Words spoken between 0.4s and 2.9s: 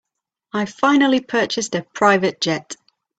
I finally purchased a private jet.